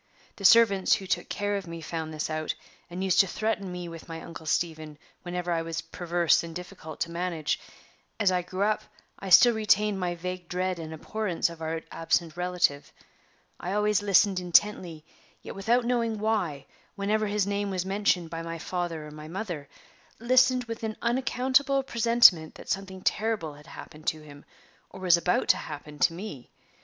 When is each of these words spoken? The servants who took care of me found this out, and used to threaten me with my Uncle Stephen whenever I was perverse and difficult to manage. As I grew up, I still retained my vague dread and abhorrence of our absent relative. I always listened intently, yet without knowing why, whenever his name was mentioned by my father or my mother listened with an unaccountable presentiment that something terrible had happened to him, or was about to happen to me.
The 0.37 0.45
servants 0.45 0.95
who 0.95 1.05
took 1.05 1.29
care 1.29 1.55
of 1.57 1.67
me 1.67 1.79
found 1.79 2.11
this 2.11 2.27
out, 2.27 2.55
and 2.89 3.03
used 3.03 3.19
to 3.19 3.27
threaten 3.27 3.71
me 3.71 3.87
with 3.87 4.09
my 4.09 4.19
Uncle 4.19 4.47
Stephen 4.47 4.97
whenever 5.21 5.51
I 5.51 5.61
was 5.61 5.81
perverse 5.83 6.41
and 6.43 6.55
difficult 6.55 6.99
to 7.01 7.11
manage. 7.11 7.59
As 8.19 8.31
I 8.31 8.41
grew 8.41 8.63
up, 8.63 8.81
I 9.19 9.29
still 9.29 9.53
retained 9.53 9.99
my 9.99 10.15
vague 10.15 10.47
dread 10.49 10.79
and 10.79 10.91
abhorrence 10.91 11.51
of 11.51 11.61
our 11.61 11.81
absent 11.91 12.35
relative. 12.35 12.91
I 13.59 13.73
always 13.73 14.01
listened 14.01 14.39
intently, 14.39 15.05
yet 15.43 15.53
without 15.53 15.85
knowing 15.85 16.17
why, 16.17 16.65
whenever 16.95 17.27
his 17.27 17.45
name 17.45 17.69
was 17.69 17.85
mentioned 17.85 18.31
by 18.31 18.41
my 18.41 18.57
father 18.57 19.05
or 19.05 19.11
my 19.11 19.27
mother 19.27 19.69
listened 20.17 20.63
with 20.63 20.81
an 20.81 20.97
unaccountable 21.03 21.83
presentiment 21.83 22.55
that 22.55 22.69
something 22.69 23.03
terrible 23.03 23.53
had 23.53 23.67
happened 23.67 24.07
to 24.07 24.21
him, 24.23 24.45
or 24.89 24.99
was 24.99 25.15
about 25.15 25.47
to 25.49 25.57
happen 25.57 25.99
to 25.99 26.13
me. 26.13 26.49